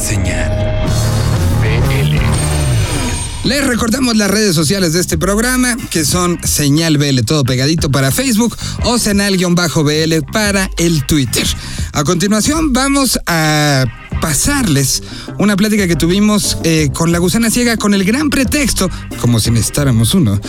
Señal 0.00 0.50
BL. 1.60 2.18
Les 3.48 3.66
recordamos 3.66 4.16
las 4.16 4.30
redes 4.30 4.54
sociales 4.54 4.92
de 4.92 5.00
este 5.00 5.18
programa, 5.18 5.76
que 5.90 6.04
son 6.04 6.38
Señal 6.44 6.98
BL 6.98 7.20
todo 7.24 7.44
pegadito 7.44 7.90
para 7.90 8.10
Facebook 8.10 8.56
o 8.84 8.98
Senal-BL 8.98 10.22
para 10.32 10.70
el 10.76 11.04
Twitter. 11.04 11.46
A 11.92 12.04
continuación 12.04 12.72
vamos 12.72 13.18
a 13.26 13.86
pasarles 14.20 15.02
una 15.38 15.56
plática 15.56 15.86
que 15.86 15.96
tuvimos 15.96 16.58
eh, 16.64 16.90
con 16.92 17.12
la 17.12 17.18
gusana 17.18 17.50
ciega 17.50 17.76
con 17.76 17.94
el 17.94 18.04
gran 18.04 18.30
pretexto, 18.30 18.90
como 19.20 19.40
si 19.40 19.50
necesitáramos 19.50 20.14
uno, 20.14 20.40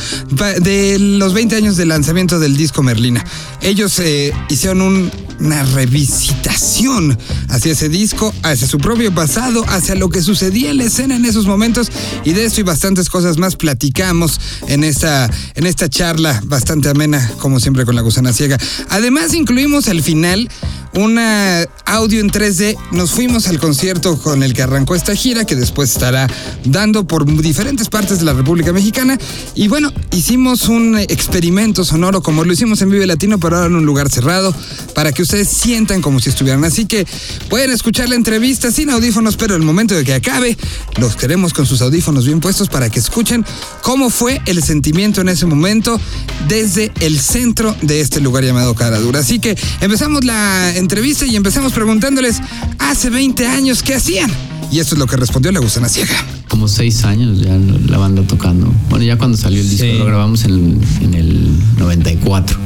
de 0.62 0.98
los 1.00 1.34
20 1.34 1.56
años 1.56 1.78
del 1.78 1.90
lanzamiento 1.90 2.40
del 2.40 2.58
disco 2.58 2.84
Merlina. 2.84 3.24
Ellos 3.62 4.00
eh, 4.00 4.34
hicieron 4.50 4.82
un- 4.82 5.12
una 5.40 5.64
revisitación 5.64 7.18
hacia 7.48 7.72
ese 7.72 7.88
disco, 7.88 8.34
hacia 8.44 8.68
su 8.68 8.78
propio 8.78 9.14
pasado, 9.14 9.64
hacia 9.70 9.96
lo 9.96 10.10
que 10.10 10.22
sucedía 10.22 10.70
en 10.72 10.78
la 10.78 10.84
escena 10.84 11.16
en 11.16 11.24
esos 11.24 11.46
momentos 11.46 11.90
y 12.26 12.34
de 12.34 12.44
esto 12.44 12.60
y 12.60 12.64
bastantes 12.64 13.10
cosas 13.10 13.38
más 13.38 13.56
platicamos 13.56 14.40
en 14.68 14.84
esta, 14.84 15.30
en 15.56 15.66
esta 15.66 15.88
charla 15.90 16.42
bastante 16.46 16.90
amena, 16.90 17.32
como 17.40 17.62
siempre 17.62 17.86
con 17.86 17.96
la 17.96 18.02
gusana 18.02 18.34
ciega. 18.34 18.58
Además 18.90 19.34
incluimos 19.34 19.88
al 19.88 20.04
final 20.04 20.50
una 20.94 21.66
audio 21.86 22.20
en 22.20 22.30
3D. 22.30 22.78
Nos 22.92 23.12
fuimos 23.12 23.48
al 23.48 23.60
concierto 23.60 24.18
con 24.22 24.44
el 24.44 24.54
que 24.54 24.62
arrancó 24.62 24.96
esta 24.96 25.16
gira, 25.16 25.46
que 25.46 25.56
después 25.56 25.92
estará 25.92 26.28
dando 26.66 27.06
por 27.06 27.26
diferentes 27.42 27.90
partes 27.90 28.20
de 28.20 28.26
la 28.26 28.34
República 28.34 28.74
Mexicana. 28.74 29.18
Y 29.56 29.68
bueno, 29.68 29.92
hicimos 30.12 30.68
un 30.70 30.98
experimento 30.98 31.84
sonoro 31.84 32.22
como 32.22 32.44
lo 32.44 32.54
hicimos 32.54 32.82
en 32.82 32.90
Vive 32.90 33.08
Latino, 33.08 33.40
pero 33.40 33.58
ahora 33.58 33.68
en 33.68 33.76
un 33.76 33.86
lugar 33.86 34.10
cerrado, 34.10 34.54
para 34.94 35.12
que 35.12 35.22
ustedes 35.22 35.48
sientan 35.48 36.02
como 36.02 36.20
si 36.20 36.30
estuvieran. 36.30 36.64
Así 36.64 36.86
que 36.86 37.06
pueden 37.50 37.72
escuchar 37.72 38.10
la 38.10 38.16
entrevista 38.16 38.72
sin 38.72 38.90
audífonos, 38.90 39.38
pero 39.38 39.56
el 39.56 39.64
momento 39.64 39.96
de 39.96 40.04
que 40.04 40.14
acabe, 40.14 40.58
los 40.98 41.16
queremos 41.16 41.54
con 41.54 41.66
sus 41.66 41.82
audífonos 41.82 42.26
bien 42.26 42.40
puestos 42.40 42.70
para 42.70 42.90
que 42.90 43.00
escuchen 43.00 43.46
cómo 43.82 44.10
fue 44.10 44.42
el 44.46 44.64
sentimiento 44.64 45.22
en 45.22 45.30
ese 45.30 45.46
momento 45.46 46.00
desde 46.48 46.92
el 47.00 47.20
centro 47.20 47.76
de 47.82 48.02
este 48.02 48.22
lugar 48.22 48.44
llamado 48.44 48.76
Caradura. 48.76 49.20
Así 49.20 49.40
que 49.40 49.58
empezamos 49.82 50.24
la 50.24 50.76
entrevista 50.80 51.26
y 51.26 51.36
empezamos 51.36 51.74
preguntándoles 51.74 52.42
hace 52.80 53.10
20 53.10 53.46
años 53.48 53.84
qué 53.84 53.96
hacían. 53.96 54.32
Y 54.72 54.80
esto 54.80 54.94
es 54.96 55.00
lo 55.00 55.08
que 55.08 55.18
respondió 55.18 55.52
la 55.52 55.60
gusana 55.60 55.90
ciega. 55.90 56.14
como 56.48 56.68
seis 56.68 57.04
años 57.04 57.40
ya 57.42 57.58
la 57.88 57.98
banda 57.98 58.22
tocando. 58.24 58.72
Bueno, 58.90 59.04
ya 59.06 59.18
cuando 59.18 59.38
salió 59.38 59.62
el 59.62 59.70
disco 59.70 59.86
Sí. 59.86 59.98
lo 59.98 60.06
grabamos 60.06 60.44
en 60.46 60.52
el, 60.52 60.78
en 61.06 61.14
el 61.16 61.50
94. 61.78 62.58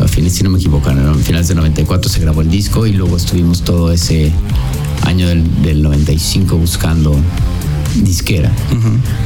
a, 0.00 0.04
a 0.04 0.08
fines, 0.08 0.34
si 0.34 0.42
no 0.42 0.50
me 0.50 0.58
equivoco, 0.58 0.90
en 0.90 1.14
finales 1.20 1.48
del 1.48 1.56
94 1.58 2.10
se 2.10 2.20
grabó 2.20 2.42
el 2.42 2.50
disco 2.50 2.86
y 2.86 2.92
luego 2.92 3.16
estuvimos 3.16 3.62
todo 3.62 3.92
ese 3.92 4.30
año 5.02 5.26
del, 5.28 5.44
del 5.62 5.82
95 5.82 6.56
buscando 6.56 7.16
disquera 8.04 8.52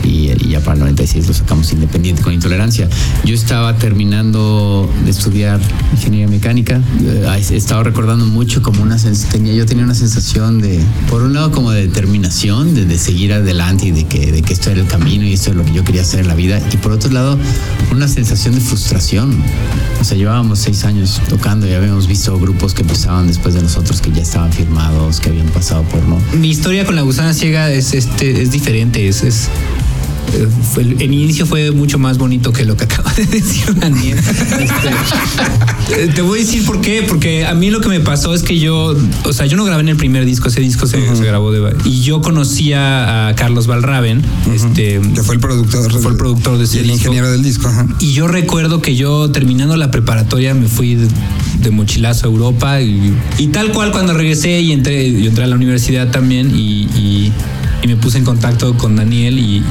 y, 0.04 0.30
y 0.30 0.48
ya 0.50 0.60
para 0.60 0.74
el 0.74 0.80
96 0.80 1.28
lo 1.28 1.34
sacamos 1.34 1.72
independiente 1.72 2.22
con 2.22 2.32
intolerancia. 2.32 2.88
Yo 3.24 3.34
estaba 3.34 3.76
terminando 3.76 4.90
de 5.04 5.10
estudiar 5.10 5.60
ingeniería 5.92 6.28
mecánica, 6.28 6.80
Eh, 7.02 7.42
he 7.50 7.56
estado 7.56 7.82
recordando 7.82 8.26
mucho 8.26 8.62
como 8.62 8.82
una 8.82 8.96
tenía 9.30 9.54
yo 9.54 9.66
tenía 9.66 9.84
una 9.84 9.94
sensación 9.94 10.60
de 10.60 10.80
por 11.08 11.22
un 11.22 11.34
lado 11.34 11.50
como 11.50 11.70
de 11.70 11.86
determinación, 11.86 12.74
de, 12.74 12.84
de 12.84 12.98
seguir 12.98 13.32
adelante 13.32 13.86
y 13.86 13.90
de 13.90 14.04
que, 14.04 14.32
de 14.32 14.42
que 14.42 14.52
esto 14.52 14.70
era 14.70 14.80
el 14.80 14.86
camino 14.86 15.24
y 15.24 15.32
esto 15.32 15.50
es 15.50 15.56
lo 15.56 15.64
que 15.64 15.72
yo 15.72 15.84
quería 15.84 16.02
hacer 16.02 16.20
en 16.20 16.28
la 16.28 16.34
vida 16.34 16.60
y 16.72 16.76
por 16.76 16.92
otro 16.92 17.10
lado 17.10 17.38
una 17.90 18.08
sensación 18.08 18.54
de 18.54 18.60
frustración. 18.60 19.42
O 20.00 20.04
sea, 20.04 20.16
llevábamos 20.16 20.58
seis 20.60 20.84
años 20.84 21.20
tocando 21.28 21.66
y 21.66 21.72
habíamos 21.72 22.06
visto 22.06 22.38
grupos 22.38 22.74
que 22.74 22.82
empezaban 22.82 23.26
después 23.26 23.54
de 23.54 23.62
nosotros 23.62 24.00
que 24.00 24.10
ya 24.12 24.22
estaban 24.22 24.52
firmados, 24.52 25.20
que 25.20 25.30
habían 25.30 25.48
pasado 25.48 25.82
por 25.84 26.02
no 26.04 26.18
Mi 26.34 26.50
historia 26.50 26.84
con 26.84 26.96
la 26.96 27.02
gusana 27.02 27.34
ciega 27.34 27.70
es, 27.70 27.94
este, 27.94 28.42
es 28.42 28.50
diferente. 28.60 29.08
Es, 29.08 29.22
es, 29.22 29.48
eh, 30.34 30.46
fue- 30.74 30.82
el, 30.82 31.02
inicio 31.12 31.44
fue 31.46 31.72
mucho 31.72 31.98
más 31.98 32.18
bonito 32.18 32.52
que 32.52 32.64
lo 32.64 32.76
que 32.76 32.84
acaba 32.90 33.12
de 33.14 33.24
decir 33.26 33.74
Daniel. 33.74 34.18
Este, 34.18 36.02
eh, 36.04 36.08
te 36.14 36.22
voy 36.22 36.38
a 36.40 36.42
decir 36.42 36.64
por 36.64 36.80
qué. 36.80 37.04
Porque 37.08 37.46
a 37.46 37.54
mí 37.54 37.70
lo 37.70 37.80
que 37.80 37.88
me 37.88 37.98
pasó 38.00 38.32
es 38.34 38.42
que 38.42 38.58
yo, 38.58 38.94
o 39.24 39.32
sea, 39.32 39.46
yo 39.46 39.56
no 39.56 39.64
grabé 39.64 39.80
en 39.82 39.88
el 39.88 39.96
primer 39.96 40.24
disco, 40.24 40.48
ese 40.48 40.60
disco 40.60 40.86
se, 40.86 41.16
se 41.16 41.24
grabó 41.24 41.50
de. 41.50 41.74
Y 41.84 42.02
yo 42.02 42.20
conocía 42.20 43.28
a 43.28 43.34
Carlos 43.34 43.66
Valraven, 43.66 44.22
este, 44.54 45.00
Que 45.14 45.22
fue 45.22 45.34
el 45.36 45.40
productor. 45.40 45.90
Fue 46.00 46.10
el 46.12 46.16
productor 46.16 46.58
de 46.58 46.64
ese 46.64 46.76
y 46.76 46.80
el 46.80 46.84
disco. 46.86 46.98
ingeniero 46.98 47.30
del 47.32 47.42
disco. 47.42 47.66
ajá. 47.68 47.86
Y 47.98 48.12
yo 48.12 48.28
recuerdo 48.28 48.80
que 48.82 48.94
yo 48.94 49.30
terminando 49.32 49.76
la 49.76 49.90
preparatoria 49.90 50.54
me 50.54 50.68
fui 50.68 50.94
de, 50.94 51.08
de 51.60 51.70
mochilazo 51.70 52.28
a 52.28 52.30
Europa 52.30 52.80
y, 52.82 53.12
y 53.38 53.46
tal 53.48 53.72
cual 53.72 53.90
cuando 53.90 54.12
regresé 54.14 54.60
y 54.60 54.70
entré, 54.72 55.10
yo 55.10 55.28
entré 55.30 55.44
a 55.44 55.48
la 55.48 55.56
universidad 55.56 56.10
también 56.12 56.52
y, 56.54 56.82
y- 56.96 57.32
y 57.82 57.86
me 57.86 57.96
puse 57.96 58.18
en 58.18 58.24
contacto 58.24 58.76
con 58.76 58.96
Daniel 58.96 59.38
y, 59.38 59.62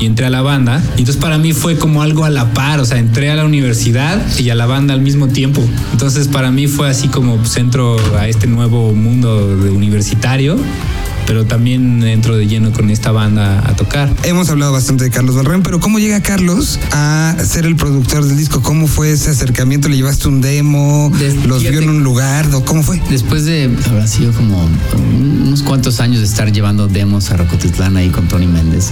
entré 0.00 0.26
a 0.26 0.30
la 0.30 0.42
banda. 0.42 0.82
Y 0.96 1.00
entonces 1.00 1.16
para 1.16 1.38
mí 1.38 1.52
fue 1.52 1.78
como 1.78 2.02
algo 2.02 2.24
a 2.24 2.30
la 2.30 2.52
par, 2.52 2.80
o 2.80 2.84
sea, 2.84 2.98
entré 2.98 3.30
a 3.30 3.34
la 3.36 3.44
universidad 3.44 4.20
y 4.38 4.50
a 4.50 4.54
la 4.54 4.66
banda 4.66 4.92
al 4.92 5.00
mismo 5.00 5.28
tiempo. 5.28 5.62
Entonces 5.92 6.28
para 6.28 6.50
mí 6.50 6.66
fue 6.66 6.88
así 6.88 7.08
como 7.08 7.42
centro 7.46 7.96
a 8.18 8.28
este 8.28 8.46
nuevo 8.46 8.92
mundo 8.92 9.46
universitario. 9.72 10.58
Pero 11.26 11.46
también 11.46 12.02
entro 12.02 12.36
de 12.36 12.46
lleno 12.46 12.70
con 12.72 12.90
esta 12.90 13.10
banda 13.10 13.62
a 13.66 13.74
tocar. 13.76 14.12
Hemos 14.24 14.50
hablado 14.50 14.72
bastante 14.72 15.04
de 15.04 15.10
Carlos 15.10 15.34
Barrén, 15.36 15.62
pero 15.62 15.80
¿cómo 15.80 15.98
llega 15.98 16.20
Carlos 16.20 16.78
a 16.92 17.34
ser 17.44 17.64
el 17.64 17.76
productor 17.76 18.24
del 18.24 18.36
disco? 18.36 18.60
¿Cómo 18.62 18.86
fue 18.86 19.10
ese 19.10 19.30
acercamiento? 19.30 19.88
¿Le 19.88 19.96
llevaste 19.96 20.28
un 20.28 20.40
demo? 20.42 21.10
Des- 21.18 21.46
¿Los 21.46 21.62
vio 21.62 21.80
en 21.80 21.88
un 21.88 22.04
lugar? 22.04 22.46
¿O 22.54 22.64
¿Cómo 22.64 22.82
fue? 22.82 23.00
Después 23.10 23.46
de, 23.46 23.70
habrá 23.88 24.06
sido 24.06 24.32
como 24.32 24.68
unos 25.18 25.62
cuantos 25.62 26.00
años 26.00 26.18
de 26.20 26.26
estar 26.26 26.52
llevando 26.52 26.88
demos 26.88 27.30
a 27.30 27.36
Rocotitlán 27.38 27.96
ahí 27.96 28.10
con 28.10 28.28
Tony 28.28 28.46
Méndez. 28.46 28.90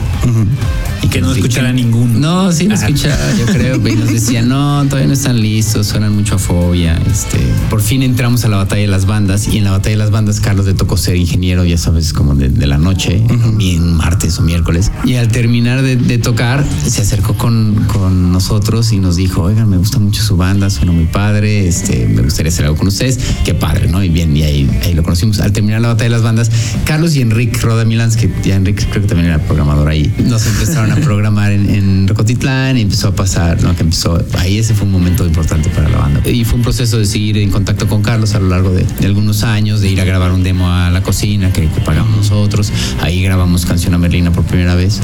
Y 1.03 1.09
que 1.09 1.21
no 1.21 1.33
escuchara 1.35 1.73
ninguno. 1.73 2.19
No, 2.19 2.53
sí 2.53 2.67
lo 2.69 2.77
Ajá. 2.77 2.87
escuchaba, 2.87 3.17
yo 3.39 3.47
creo. 3.47 3.77
Y 3.89 3.97
nos 3.97 4.09
decían, 4.11 4.49
no, 4.49 4.85
todavía 4.87 5.09
no 5.09 5.13
están 5.15 5.41
listos, 5.41 5.89
suenan 5.89 6.15
mucho 6.15 6.37
a 6.37 6.39
fobia. 6.39 6.99
Este, 7.11 7.39
por 7.69 7.83
fin 7.83 8.03
entramos 8.03 8.45
a 8.45 8.49
la 8.49 8.57
batalla 8.57 8.83
de 8.83 8.89
las 8.89 9.05
bandas 9.05 9.49
y 9.49 9.59
en 9.59 9.65
la 9.65 9.73
batalla 9.73 9.91
de 9.97 9.99
las 9.99 10.11
bandas 10.11 10.41
Carlos 10.41 10.65
le 10.67 10.75
tocó 10.75 10.97
ser 10.97 11.17
ingeniero, 11.17 11.65
ya 11.65 11.77
sabes, 11.77 12.13
como 12.23 12.37
de, 12.37 12.49
de 12.49 12.67
la 12.69 12.79
noche, 12.79 13.21
bien 13.57 13.95
martes 13.95 14.39
o 14.39 14.43
miércoles. 14.43 14.93
Y 15.05 15.17
al 15.17 15.29
terminar 15.29 15.83
de, 15.83 15.97
de 15.97 16.19
tocar, 16.19 16.65
se 16.87 17.03
acercó 17.03 17.35
con, 17.35 17.75
con 17.93 18.31
nosotros 18.31 18.93
y 18.93 18.99
nos 18.99 19.17
dijo, 19.17 19.43
oigan, 19.43 19.69
me 19.69 19.77
gusta 19.77 19.99
mucho 19.99 20.23
su 20.23 20.37
banda, 20.37 20.71
suena 20.71 20.93
muy 20.93 21.07
padre, 21.07 21.67
este, 21.67 22.07
me 22.07 22.23
gustaría 22.23 22.51
hacer 22.51 22.67
algo 22.67 22.77
con 22.77 22.87
ustedes. 22.87 23.19
Qué 23.45 23.55
padre, 23.55 23.89
¿no? 23.89 24.05
Y 24.05 24.09
bien, 24.09 24.37
y 24.37 24.45
ahí, 24.45 24.71
ahí 24.85 24.95
lo 24.95 25.03
conocimos. 25.03 25.41
Al 25.41 25.53
terminar 25.53 25.81
la 25.81 25.89
batalla 25.89 26.05
de 26.05 26.11
las 26.11 26.23
bandas, 26.23 26.51
Carlos 26.85 27.17
y 27.17 27.23
Enrique 27.23 27.59
Roda 27.61 27.85
Milans, 27.85 28.17
que 28.17 28.33
ya 28.45 28.55
Enrique 28.55 28.87
creo 28.89 29.03
que 29.03 29.09
también 29.09 29.31
era 29.31 29.39
programador 29.41 29.89
ahí, 29.89 30.15
nos 30.25 30.47
empezaron 30.47 30.93
a 30.93 30.97
programar 30.97 31.51
en, 31.51 31.69
en 31.69 32.07
Rocotitlán 32.07 32.79
y 32.79 32.83
empezó 32.83 33.09
a 33.09 33.15
pasar, 33.17 33.61
¿no? 33.65 33.75
Que 33.75 33.83
empezó, 33.83 34.25
ahí 34.39 34.59
ese 34.59 34.75
fue 34.75 34.87
un 34.87 34.93
momento 34.93 35.27
importante 35.27 35.69
para 35.71 35.89
la 35.89 35.99
banda. 35.99 36.31
Y 36.31 36.45
fue 36.45 36.57
un 36.59 36.63
proceso 36.63 36.99
de 36.99 37.07
seguir 37.07 37.39
en 37.39 37.51
contacto 37.51 37.89
con 37.89 38.03
Carlos 38.03 38.35
a 38.35 38.39
lo 38.39 38.49
largo 38.49 38.71
de, 38.71 38.85
de 38.85 39.07
algunos 39.07 39.43
años, 39.43 39.81
de 39.81 39.91
ir 39.91 40.01
a 40.01 40.05
grabar 40.05 40.31
un 40.31 40.45
demo 40.45 40.71
a 40.71 40.91
la 40.91 41.03
cocina 41.03 41.53
que, 41.53 41.69
que 41.69 41.81
pagamos 41.81 42.12
nosotros. 42.17 42.73
Ahí 43.01 43.23
grabamos 43.23 43.67
Canción 43.67 43.95
a 43.95 43.99
Merlina 43.99 44.33
por 44.33 44.45
primera 44.45 44.75
vez 44.75 45.01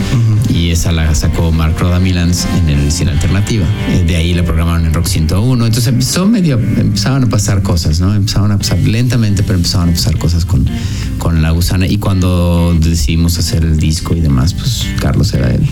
y 0.48 0.70
esa 0.70 0.92
la 0.92 1.14
sacó 1.14 1.52
Mark 1.52 1.76
Roda 1.78 1.98
Milans 1.98 2.46
en 2.58 2.68
el 2.68 2.92
Cine 2.92 3.12
Alternativa. 3.12 3.66
Eh, 3.88 4.04
De 4.06 4.16
ahí 4.16 4.34
la 4.34 4.44
programaron 4.44 4.86
en 4.86 4.94
Rock 4.94 5.06
101. 5.06 5.66
Entonces 5.66 5.92
empezó 5.92 6.26
medio, 6.26 6.58
empezaban 6.58 7.24
a 7.24 7.26
pasar 7.28 7.62
cosas, 7.62 8.00
¿no? 8.00 8.14
Empezaban 8.14 8.52
a 8.52 8.58
pasar 8.58 8.78
lentamente, 8.78 9.42
pero 9.42 9.54
empezaban 9.56 9.90
a 9.90 9.92
pasar 9.92 10.18
cosas 10.18 10.44
con, 10.44 10.66
con 11.18 11.42
la 11.42 11.50
gusana. 11.50 11.86
Y 11.86 11.98
cuando 11.98 12.76
decidimos 12.78 13.38
hacer 13.38 13.64
el 13.64 13.78
disco 13.78 14.14
y 14.14 14.20
demás, 14.20 14.54
pues 14.54 14.86
Carlos 15.00 15.32
era 15.34 15.52
él. 15.54 15.68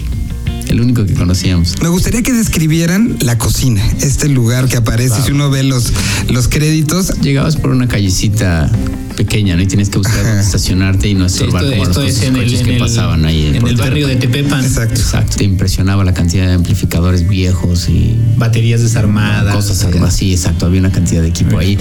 El 0.68 0.80
único 0.80 1.04
que 1.06 1.14
conocíamos. 1.14 1.74
Me 1.80 1.88
gustaría 1.88 2.22
que 2.22 2.32
describieran 2.32 3.16
la 3.20 3.38
cocina, 3.38 3.82
este 4.00 4.28
lugar 4.28 4.68
que 4.68 4.76
aparece 4.76 5.22
si 5.22 5.30
uno 5.32 5.48
ve 5.50 5.62
los, 5.62 5.92
los 6.28 6.48
créditos. 6.48 7.20
Llegabas 7.20 7.56
por 7.56 7.70
una 7.70 7.86
callecita 7.88 8.70
pequeña, 9.16 9.56
¿no? 9.56 9.62
Y 9.62 9.66
tienes 9.66 9.88
que 9.88 9.96
buscar 9.98 10.24
dónde 10.24 10.42
estacionarte 10.42 11.08
y 11.08 11.14
no 11.14 11.28
Sí, 11.28 11.36
estorbar 11.36 11.64
esto, 11.64 11.76
como 11.76 11.88
esto 11.90 12.02
los 12.02 12.10
es 12.10 12.22
en 12.24 12.36
el, 12.36 12.42
coches 12.44 12.60
en 12.60 12.66
que 12.66 12.72
el- 12.74 12.78
pasaban 12.78 13.24
ahí. 13.24 13.46
en 13.46 13.66
el 13.66 13.76
barrio 13.76 14.08
de 14.08 14.16
Tepepan. 14.16 14.62
Exacto. 14.64 15.00
Exacto. 15.00 15.36
Te 15.38 15.44
impresionaba 15.44 16.04
la 16.04 16.12
cantidad 16.12 16.46
de 16.48 16.52
amplificadores 16.54 17.26
viejos 17.28 17.88
y 17.88 18.14
Baterías 18.36 18.82
desarmadas. 18.82 19.54
cosas 19.54 19.82
armadas. 19.84 20.16
Sí, 20.16 20.32
exacto. 20.32 20.66
Había 20.66 20.80
una 20.80 20.92
cantidad 20.92 21.22
de 21.22 21.28
equipo 21.28 21.56
ahí 21.58 21.78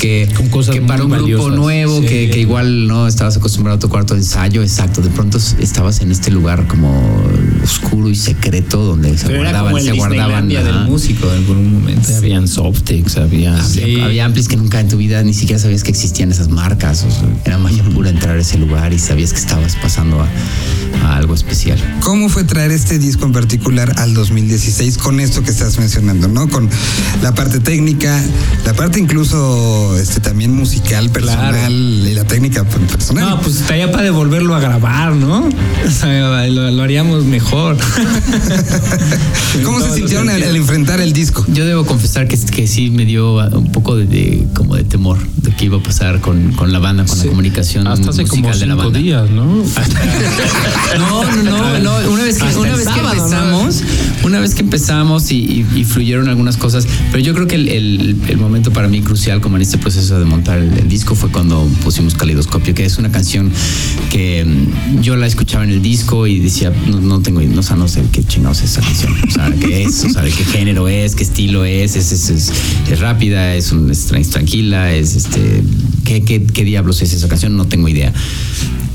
que, 0.00 0.28
Con 0.36 0.48
cosas 0.48 0.74
que 0.76 0.82
para 0.82 1.02
un 1.04 1.10
grupo 1.10 1.22
valiosas. 1.24 1.56
nuevo 1.56 2.00
Sí. 2.02 2.06
que, 2.06 2.30
que 2.30 2.40
igual 2.40 2.86
no 2.86 3.08
estabas 3.08 3.36
acostumbrado 3.36 3.76
a 3.78 3.80
tu 3.80 3.88
cuarto 3.88 4.14
de 4.14 4.20
ensayo, 4.20 4.62
exacto. 4.62 5.00
De 5.00 5.10
pronto 5.10 5.38
estabas 5.58 6.02
en 6.02 6.12
este 6.12 6.30
lugar 6.30 6.68
como 6.68 7.02
oscuro 7.64 8.08
y 8.10 8.14
secreto 8.26 8.84
donde 8.84 9.16
se 9.16 9.26
Pero 9.26 9.40
era 9.40 9.50
guardaban, 9.62 9.64
como 9.72 9.78
el 9.78 9.84
se 9.84 9.92
guardaban. 9.92 10.48
Del 10.48 10.80
músico 10.86 11.28
en 11.30 11.38
algún 11.38 11.72
momento. 11.72 12.08
Habían 12.16 12.48
Softex, 12.48 13.16
había. 13.16 13.62
Sí. 13.62 13.82
Había, 13.82 14.04
había 14.06 14.24
amplis 14.24 14.48
que 14.48 14.56
nunca 14.56 14.80
en 14.80 14.88
tu 14.88 14.96
vida 14.96 15.22
ni 15.22 15.34
siquiera 15.34 15.60
sabías 15.60 15.82
que 15.82 15.90
existían 15.90 16.30
esas 16.32 16.48
marcas. 16.48 17.04
o 17.04 17.10
sea, 17.10 17.28
era 17.44 17.58
magia 17.58 17.82
pura 17.84 18.10
entrar 18.10 18.36
a 18.36 18.40
ese 18.40 18.58
lugar 18.58 18.92
y 18.92 18.98
sabías 18.98 19.32
que 19.32 19.38
estabas 19.38 19.76
pasando 19.76 20.20
a, 20.20 20.26
a 21.06 21.16
algo 21.16 21.34
especial. 21.34 21.78
¿Cómo 22.00 22.28
fue 22.28 22.44
traer 22.44 22.70
este 22.72 22.98
disco 22.98 23.24
en 23.26 23.32
particular 23.32 23.92
al 23.98 24.14
2016 24.14 24.98
con 24.98 25.20
esto 25.20 25.42
que 25.42 25.50
estás 25.50 25.78
mencionando, 25.78 26.28
¿no? 26.28 26.48
Con 26.48 26.68
la 27.22 27.34
parte 27.34 27.60
técnica, 27.60 28.20
la 28.64 28.74
parte 28.74 28.98
incluso 29.00 29.96
este, 29.98 30.20
también 30.20 30.52
musical, 30.54 31.10
personal 31.10 31.52
Claro. 31.52 31.70
y 31.72 32.14
la 32.14 32.24
técnica 32.24 32.64
personal. 32.64 33.30
No, 33.30 33.40
pues 33.40 33.56
estaría 33.60 33.90
para 33.92 34.04
devolverlo 34.04 34.54
a 34.54 34.60
grabar, 34.60 35.12
¿no? 35.14 35.48
O 35.86 35.90
sea, 35.90 36.46
lo, 36.48 36.70
lo 36.70 36.82
haríamos 36.82 37.24
mejor. 37.24 37.76
¿Cómo 39.64 39.80
se 39.80 39.92
sintieron 39.94 40.28
al, 40.28 40.42
al 40.42 40.56
enfrentar 40.56 41.00
el 41.00 41.12
disco? 41.12 41.44
Yo 41.52 41.64
debo 41.66 41.84
confesar 41.86 42.28
que, 42.28 42.36
que 42.38 42.66
sí 42.66 42.90
me 42.90 43.04
dio 43.04 43.34
un 43.56 43.72
poco 43.72 43.96
de, 43.96 44.06
de- 44.06 44.46
como 44.54 44.76
de 44.76 44.84
temor 44.84 45.18
de 45.42 45.52
qué 45.52 45.66
iba 45.66 45.78
a 45.78 45.82
pasar 45.82 46.20
con, 46.20 46.52
con 46.52 46.72
la 46.72 46.78
banda, 46.78 47.04
con 47.04 47.16
Sí. 47.16 47.24
la 47.24 47.30
comunicación 47.30 47.86
Hasta 47.86 48.10
hace 48.10 48.22
musical 48.22 48.42
como 48.42 48.58
de 48.58 48.66
la 48.66 48.74
cinco 48.74 48.84
banda. 48.84 48.98
días, 48.98 49.30
¿no? 49.30 49.44
No, 50.98 51.24
no, 51.42 51.42
no, 51.42 51.78
no. 51.78 52.10
Una 52.10 52.24
vez 52.24 52.38
que, 52.38 52.56
una 52.58 52.74
vez 52.76 52.86
que 52.88 53.00
empezamos, 53.00 53.82
una 54.24 54.40
vez 54.40 54.54
que 54.54 54.62
empezamos 54.62 55.30
y, 55.30 55.36
y- 55.36 55.66
y 55.80 55.84
fluyeron 55.84 56.28
algunas 56.28 56.56
cosas, 56.56 56.86
pero 57.10 57.22
yo 57.22 57.34
creo 57.34 57.46
que 57.46 57.54
el, 57.56 57.68
el- 57.68 58.16
el 58.28 58.36
momento 58.38 58.72
para 58.72 58.88
mí 58.88 59.00
crucial 59.02 59.40
como 59.40 59.56
en 59.56 59.62
este 59.62 59.78
proceso 59.78 60.18
de 60.18 60.24
montar 60.24 60.58
el, 60.58 60.72
el 60.78 60.88
disco 60.88 61.14
fue 61.14 61.30
cuando 61.30 61.66
pusimos 61.84 62.14
Calidoscopio, 62.14 62.74
que 62.74 62.84
es 62.84 62.98
una 62.98 63.10
canción 63.10 63.50
que 64.10 64.44
mm, 64.44 65.00
yo 65.00 65.16
la 65.16 65.26
escuchaba 65.26 65.64
en 65.64 65.70
el 65.70 65.82
disco 65.82 66.26
y 66.26 66.40
decía, 66.40 66.72
no, 66.88 67.00
no 67.00 67.20
tengo, 67.20 67.40
no, 67.42 67.60
o 67.60 67.62
sea, 67.62 67.76
no 67.76 67.88
sé 67.88 68.02
qué 68.08 68.22
chingados 68.24 68.62
es 68.62 68.70
esa 68.72 68.80
canción, 68.80 69.14
sea, 69.30 69.50
qué 69.60 69.82
es, 69.84 70.02
de 70.02 70.30
qué 70.30 70.44
género 70.44 70.88
es, 70.88 71.14
qué 71.14 71.22
estilo 71.24 71.64
es, 71.64 71.96
es, 71.96 72.12
es, 72.12 72.30
es- 72.30 72.52
es 72.90 73.00
rápida, 73.00 73.54
es, 73.54 73.72
un- 73.72 73.90
es 73.90 74.10
tran- 74.12 74.28
tranquila, 74.30 74.92
es 74.92 75.14
este, 75.16 75.62
¿qué, 76.04 76.22
qué, 76.22 76.44
qué 76.44 76.64
diablos 76.64 77.02
es 77.02 77.12
esa 77.12 77.28
canción, 77.28 77.56
no 77.56 77.66
tengo 77.66 77.88
idea. 77.88 78.12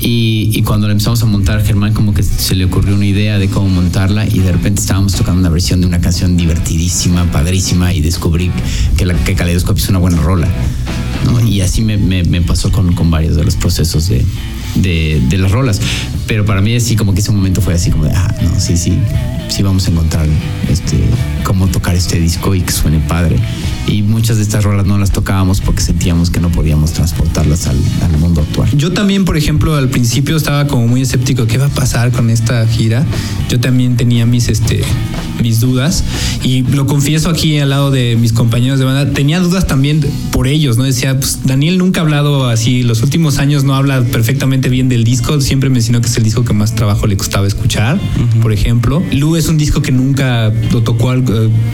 Y, 0.00 0.50
y 0.52 0.62
cuando 0.62 0.88
la 0.88 0.92
empezamos 0.94 1.22
a 1.22 1.26
montar, 1.26 1.64
Germán 1.64 1.94
como 1.94 2.12
que 2.12 2.24
se 2.24 2.56
le 2.56 2.64
ocurrió 2.64 2.96
una 2.96 3.06
idea 3.06 3.38
de 3.38 3.46
cómo 3.48 3.68
montarla 3.68 4.26
y 4.26 4.40
de 4.40 4.50
repente 4.50 4.80
estábamos 4.80 5.12
tocando 5.14 5.38
una 5.40 5.48
versión 5.48 5.80
de 5.80 5.86
una 5.86 6.00
canción 6.00 6.36
divertidísima, 6.36 7.30
padrísima 7.30 7.92
y 7.94 8.00
descubrí 8.00 8.50
que, 8.96 9.06
la, 9.06 9.14
que 9.14 9.34
Caleidoscopio 9.36 9.82
es 9.82 9.88
una 9.90 10.00
buena 10.00 10.20
rola. 10.20 10.48
¿no? 11.24 11.40
Y 11.46 11.60
así 11.60 11.82
me, 11.82 11.96
me- 11.98 12.24
me 12.24 12.40
pasó 12.40 12.72
con, 12.72 12.94
con 12.94 13.12
varios 13.12 13.36
de 13.36 13.44
los 13.44 13.54
procesos 13.54 14.08
de, 14.08 14.24
de, 14.74 15.20
de 15.28 15.38
las 15.38 15.50
rolas. 15.50 15.80
Pero 16.26 16.44
para 16.44 16.60
mí 16.60 16.74
así 16.74 16.96
como 16.96 17.14
que 17.14 17.20
ese 17.20 17.32
momento 17.32 17.60
fue 17.60 17.74
así 17.74 17.90
como 17.90 18.04
de, 18.04 18.12
ah, 18.14 18.34
no, 18.42 18.58
sí, 18.60 18.76
sí, 18.76 18.98
sí 19.52 19.62
vamos 19.62 19.86
a 19.86 19.90
encontrar 19.90 20.26
este, 20.70 20.96
cómo 21.44 21.66
tocar 21.66 21.94
este 21.94 22.18
disco 22.18 22.54
y 22.54 22.62
que 22.62 22.72
suene 22.72 23.00
padre. 23.00 23.36
Y 23.86 24.02
muchas 24.02 24.38
de 24.38 24.42
estas 24.44 24.64
rolas 24.64 24.86
no 24.86 24.96
las 24.96 25.10
tocábamos 25.10 25.60
porque 25.60 25.82
sentíamos 25.82 26.30
que 26.30 26.40
no 26.40 26.48
podíamos 26.50 26.92
transportarlas 26.92 27.66
al, 27.66 27.76
al 28.02 28.18
mundo 28.18 28.40
actual. 28.40 28.70
Yo 28.74 28.92
también, 28.92 29.26
por 29.26 29.36
ejemplo, 29.36 29.74
al 29.74 29.90
principio 29.90 30.36
estaba 30.36 30.66
como 30.66 30.86
muy 30.86 31.02
escéptico, 31.02 31.46
¿qué 31.46 31.58
va 31.58 31.66
a 31.66 31.68
pasar 31.68 32.12
con 32.12 32.30
esta 32.30 32.66
gira? 32.66 33.04
Yo 33.50 33.60
también 33.60 33.96
tenía 33.96 34.24
mis, 34.24 34.48
este, 34.48 34.82
mis 35.42 35.60
dudas 35.60 36.02
y 36.42 36.62
lo 36.62 36.86
confieso 36.86 37.28
aquí 37.28 37.58
al 37.58 37.70
lado 37.70 37.90
de 37.90 38.16
mis 38.16 38.32
compañeros 38.32 38.78
de 38.78 38.86
banda, 38.86 39.12
tenía 39.12 39.40
dudas 39.40 39.66
también 39.66 40.00
por 40.30 40.46
ellos, 40.46 40.78
¿no? 40.78 40.84
Decía, 40.84 41.18
pues 41.18 41.40
Daniel 41.44 41.76
nunca 41.76 42.00
ha 42.00 42.04
hablado 42.04 42.48
así, 42.48 42.82
los 42.82 43.02
últimos 43.02 43.38
años 43.38 43.64
no 43.64 43.74
habla 43.74 44.02
perfectamente 44.02 44.70
bien 44.70 44.88
del 44.88 45.04
disco, 45.04 45.40
siempre 45.42 45.68
mencionó 45.68 46.00
que 46.00 46.06
es 46.06 46.16
el 46.16 46.22
disco 46.22 46.44
que 46.44 46.54
más 46.54 46.74
trabajo 46.74 47.06
le 47.06 47.16
costaba 47.18 47.46
escuchar, 47.46 48.00
por 48.40 48.52
ejemplo. 48.52 49.02
Lu 49.12 49.41
es 49.42 49.48
un 49.48 49.58
disco 49.58 49.82
que 49.82 49.92
nunca 49.92 50.52
lo 50.72 50.82
tocó 50.82 51.12
eh, 51.14 51.22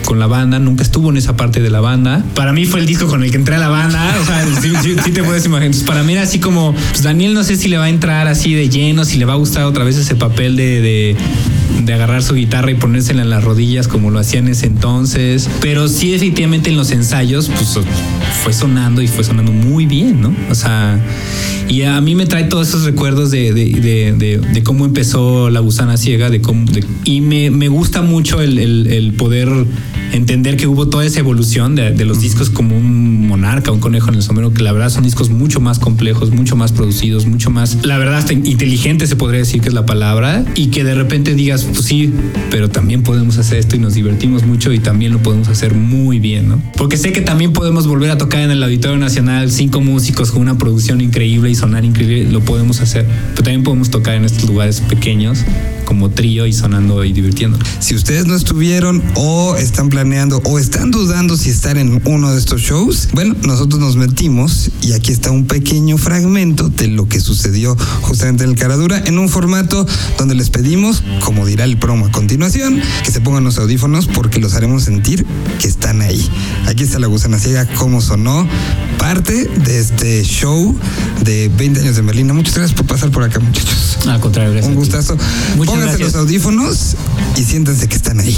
con 0.04 0.18
la 0.18 0.26
banda, 0.26 0.58
nunca 0.58 0.82
estuvo 0.82 1.10
en 1.10 1.16
esa 1.16 1.36
parte 1.36 1.60
de 1.60 1.70
la 1.70 1.80
banda. 1.80 2.24
Para 2.34 2.52
mí 2.52 2.64
fue 2.66 2.80
el 2.80 2.86
disco 2.86 3.06
con 3.06 3.22
el 3.22 3.30
que 3.30 3.36
entré 3.36 3.54
a 3.56 3.58
la 3.58 3.68
banda, 3.68 4.16
o 4.20 4.24
sea, 4.24 4.44
sí, 4.62 4.70
sí- 4.82 4.96
sí 5.04 5.10
te 5.12 5.22
puedes 5.22 5.44
imaginar. 5.46 5.66
Entonces, 5.66 5.86
para 5.88 6.02
mí 6.02 6.12
era 6.12 6.22
así 6.22 6.38
como, 6.38 6.74
pues 6.90 7.02
Daniel 7.02 7.34
no 7.34 7.44
sé 7.44 7.56
si 7.56 7.68
le 7.68 7.76
va 7.78 7.84
a 7.84 7.88
entrar 7.90 8.26
así 8.26 8.54
de 8.54 8.68
lleno, 8.68 9.04
si 9.04 9.18
le 9.18 9.24
va 9.24 9.34
a 9.34 9.36
gustar 9.36 9.64
otra 9.64 9.84
vez 9.84 9.96
ese 9.96 10.14
papel 10.16 10.56
de, 10.56 10.80
de, 10.80 11.16
de 11.84 11.92
agarrar 11.94 12.22
su 12.22 12.34
guitarra 12.34 12.70
y 12.70 12.74
ponérsela 12.74 13.22
en 13.22 13.30
las 13.30 13.44
rodillas 13.44 13.86
como 13.88 14.10
lo 14.10 14.18
hacía 14.18 14.40
en 14.40 14.48
ese 14.48 14.66
entonces. 14.66 15.48
Pero 15.60 15.88
sí, 15.88 16.14
efectivamente 16.14 16.70
en 16.70 16.76
los 16.76 16.90
ensayos, 16.90 17.48
pues 17.48 17.78
fue 18.42 18.52
sonando 18.52 19.02
y 19.02 19.08
fue 19.08 19.24
sonando 19.24 19.52
muy 19.52 19.86
bien, 19.86 20.20
¿no? 20.20 20.34
O 20.50 20.54
sea, 20.54 20.98
y 21.68 21.82
a 21.82 22.00
mí 22.00 22.14
me 22.14 22.24
trae 22.26 22.44
todos 22.44 22.68
esos 22.68 22.84
recuerdos 22.84 23.30
de, 23.30 23.52
de, 23.52 23.66
de- 23.66 24.12
de- 24.16 24.38
de 24.38 24.62
cómo 24.62 24.84
empezó 24.86 25.50
la 25.50 25.60
gusana 25.60 25.96
ciega, 25.96 26.30
de 26.30 26.40
cómo, 26.40 26.64
y 27.04 27.20
me, 27.20 27.50
me 27.58 27.68
gusta 27.68 28.02
mucho 28.02 28.40
el, 28.40 28.58
el- 28.58 28.86
el 28.86 29.12
poder 29.14 29.48
entender 30.12 30.56
que 30.56 30.66
hubo 30.66 30.88
toda 30.88 31.04
esa 31.04 31.20
evolución 31.20 31.74
de, 31.74 31.90
de 31.90 32.04
los 32.04 32.20
discos 32.20 32.48
como 32.50 32.76
un 32.76 33.26
monarca, 33.28 33.72
un 33.72 33.80
conejo 33.80 34.08
en 34.08 34.14
el 34.14 34.22
sombrero, 34.22 34.54
que 34.54 34.62
la 34.62 34.72
verdad 34.72 34.88
son 34.88 35.02
discos 35.04 35.28
mucho 35.28 35.60
más 35.60 35.78
complejos, 35.78 36.30
mucho 36.30 36.56
más 36.56 36.72
producidos, 36.72 37.26
mucho 37.26 37.50
más, 37.50 37.78
la 37.84 37.98
verdad, 37.98 38.16
hasta 38.18 38.32
inteligentes 38.32 39.08
se 39.10 39.16
podría 39.16 39.40
decir 39.40 39.60
que 39.60 39.68
es 39.68 39.74
la 39.74 39.84
palabra, 39.84 40.44
y 40.54 40.68
que 40.68 40.84
de 40.84 40.94
repente 40.94 41.34
digas, 41.34 41.64
pues 41.64 41.84
sí, 41.84 42.12
pero 42.50 42.70
también 42.70 43.02
podemos 43.02 43.36
hacer 43.38 43.58
esto 43.58 43.76
y 43.76 43.80
nos 43.80 43.94
divertimos 43.94 44.44
mucho 44.46 44.72
y 44.72 44.78
también 44.78 45.12
lo 45.12 45.18
podemos 45.18 45.48
hacer 45.48 45.74
muy 45.74 46.18
bien, 46.20 46.48
¿no? 46.48 46.62
Porque 46.76 46.96
sé 46.96 47.12
que 47.12 47.20
también 47.20 47.52
podemos 47.52 47.86
volver 47.86 48.10
a 48.10 48.18
tocar 48.18 48.40
en 48.40 48.50
el 48.50 48.62
Auditorio 48.62 48.96
Nacional 48.98 49.50
cinco 49.50 49.80
músicos 49.80 50.30
con 50.30 50.40
una 50.42 50.56
producción 50.56 51.00
increíble 51.00 51.50
y 51.50 51.54
sonar 51.54 51.84
increíble, 51.84 52.30
lo 52.30 52.40
podemos 52.40 52.80
hacer, 52.80 53.04
pero 53.32 53.42
también 53.42 53.62
podemos 53.62 53.90
tocar 53.90 54.14
en 54.14 54.24
estos 54.24 54.48
lugares 54.48 54.80
pequeños 54.80 55.44
como 55.84 56.10
trío 56.10 56.46
y 56.46 56.52
sonando 56.52 57.02
y 57.04 57.12
divirtiendo. 57.14 57.47
Si 57.80 57.94
ustedes 57.94 58.26
no 58.26 58.34
estuvieron 58.34 59.02
o 59.14 59.56
están 59.56 59.88
planeando 59.88 60.40
o 60.44 60.58
están 60.58 60.90
dudando 60.90 61.36
si 61.36 61.50
estar 61.50 61.78
en 61.78 62.00
uno 62.04 62.32
de 62.32 62.38
estos 62.38 62.60
shows, 62.60 63.08
bueno, 63.12 63.34
nosotros 63.42 63.80
nos 63.80 63.96
metimos 63.96 64.70
y 64.82 64.92
aquí 64.92 65.12
está 65.12 65.30
un 65.30 65.46
pequeño 65.46 65.98
fragmento 65.98 66.68
de 66.68 66.88
lo 66.88 67.08
que 67.08 67.20
sucedió 67.20 67.76
justamente 68.02 68.44
en 68.44 68.50
el 68.50 68.56
Caradura 68.56 69.02
en 69.04 69.18
un 69.18 69.28
formato 69.28 69.86
donde 70.16 70.34
les 70.34 70.50
pedimos, 70.50 71.02
como 71.24 71.46
dirá 71.46 71.64
el 71.64 71.78
promo 71.78 72.06
a 72.06 72.12
continuación, 72.12 72.80
que 73.04 73.10
se 73.10 73.20
pongan 73.20 73.44
los 73.44 73.58
audífonos 73.58 74.06
porque 74.06 74.38
los 74.40 74.54
haremos 74.54 74.84
sentir 74.84 75.26
que 75.60 75.68
están 75.68 76.02
ahí. 76.02 76.28
Aquí 76.66 76.84
está 76.84 76.98
la 76.98 77.06
gusana 77.06 77.38
ciega, 77.38 77.66
cómo 77.76 78.00
sonó, 78.00 78.46
parte 78.98 79.44
de 79.44 79.78
este 79.78 80.22
show 80.24 80.76
de 81.22 81.50
20 81.56 81.80
años 81.80 81.96
de 81.96 82.02
Merlina. 82.02 82.32
Muchas 82.34 82.54
gracias 82.54 82.76
por 82.76 82.86
pasar 82.86 83.10
por 83.10 83.22
acá, 83.22 83.40
muchachos. 83.40 83.98
Al 84.06 84.20
contrario, 84.20 84.52
gracias. 84.52 84.70
Un 84.70 84.78
gustazo. 84.78 85.16
Muchas 85.56 85.74
Pónganse 85.74 85.98
gracias. 85.98 86.12
los 86.12 86.14
audífonos 86.22 86.96
y 87.36 87.44
siéntense 87.44 87.88
que 87.88 87.96
están 87.96 88.20
ahí. 88.20 88.36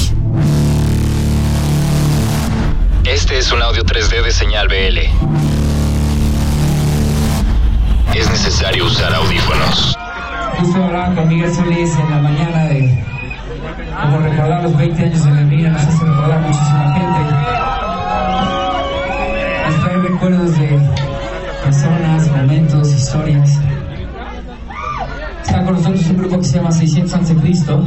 Este 3.04 3.38
es 3.38 3.50
un 3.52 3.62
audio 3.62 3.84
3D 3.84 4.22
de 4.24 4.32
señal 4.32 4.68
BL. 4.68 4.98
Es 8.16 8.28
necesario 8.30 8.86
usar 8.86 9.14
audífonos. 9.14 9.96
Justo 10.58 10.84
hablaba 10.84 11.14
con 11.14 11.28
Miguel 11.28 11.52
Solís 11.54 11.90
en 11.98 12.10
la 12.10 12.18
mañana 12.20 12.64
de 12.64 13.04
como 14.02 14.18
recordar 14.18 14.62
los 14.62 14.76
20 14.76 15.02
años 15.02 15.24
de 15.24 15.30
Lemina, 15.32 15.70
nos 15.70 15.82
hace 15.82 16.04
recordar 16.04 16.40
muchísima 16.40 16.92
gente. 16.94 17.20
Nos 19.68 19.80
trae 19.84 19.96
recuerdos 19.98 20.39
historias. 23.00 23.58
Está 25.42 25.64
con 25.64 25.74
nosotros 25.74 26.06
un 26.10 26.18
grupo 26.18 26.38
que 26.38 26.44
se 26.44 26.56
llama 26.56 26.70
600 26.70 27.14
Antes 27.14 27.34
de 27.34 27.36
Cristo. 27.40 27.82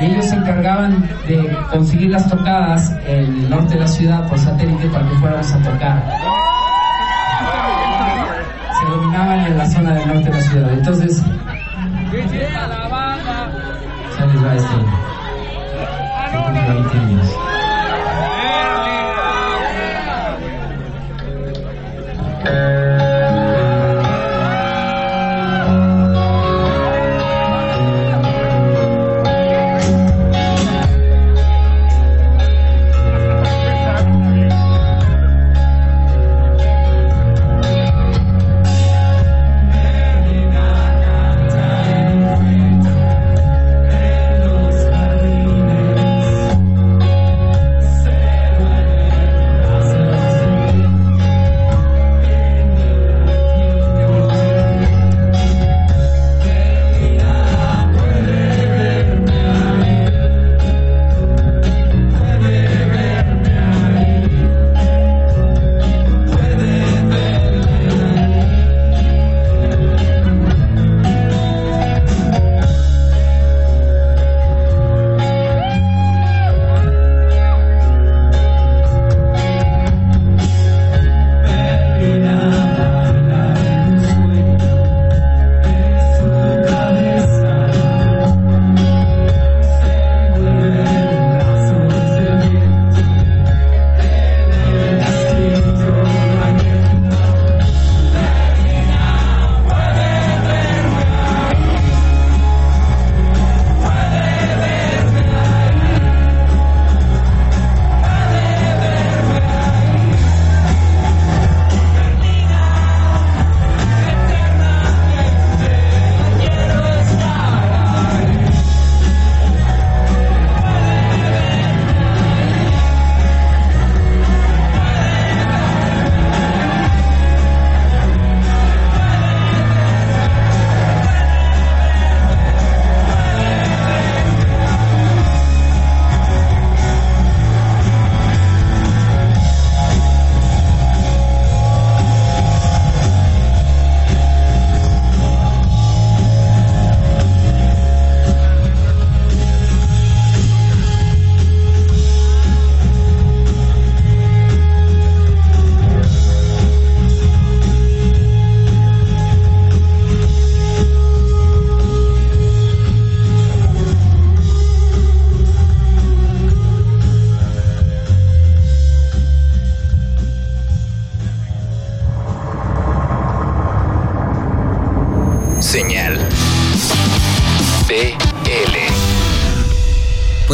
Y 0.00 0.04
ellos 0.06 0.26
se 0.26 0.36
encargaban 0.36 1.08
de 1.28 1.56
conseguir 1.70 2.10
las 2.10 2.28
tocadas 2.28 2.92
en 3.06 3.24
el 3.24 3.50
norte 3.50 3.74
de 3.74 3.80
la 3.80 3.86
ciudad 3.86 4.28
por 4.28 4.38
satélite 4.38 4.88
para 4.88 5.08
que 5.08 5.16
fuéramos 5.16 5.52
a 5.52 5.58
tocar 5.58 6.02
se 8.78 8.84
dominaban 8.84 9.40
en 9.46 9.58
la 9.58 9.66
zona 9.66 9.94
del 9.94 10.06
norte 10.06 10.30
de 10.30 10.36
la 10.36 10.40
ciudad. 10.40 10.72
Entonces, 10.72 11.22
ya 14.18 14.26
les 14.26 14.44
va 14.44 14.54
este. 14.54 14.76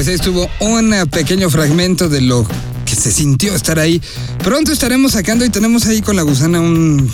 Pues 0.04 0.16
estuvo 0.16 0.50
un 0.60 0.94
pequeño 1.10 1.48
fragmento 1.48 2.10
de 2.10 2.20
lo 2.20 2.46
se 2.94 3.12
sintió 3.12 3.54
estar 3.54 3.78
ahí. 3.78 4.00
Pronto 4.42 4.72
estaremos 4.72 5.12
sacando 5.12 5.44
y 5.44 5.50
tenemos 5.50 5.86
ahí 5.86 6.02
con 6.02 6.16
la 6.16 6.22
gusana 6.22 6.60
un, 6.60 7.10